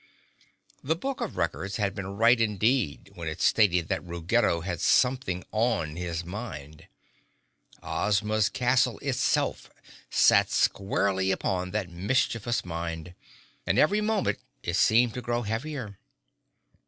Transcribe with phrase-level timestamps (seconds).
[0.83, 5.43] The Book of Records had been right indeed when it stated that Ruggedo had something
[5.51, 6.87] on his mind.
[7.83, 9.69] Ozma's castle itself
[10.09, 15.99] sat squarely upon that mischievous mind—and every moment it seemed to grow heavier.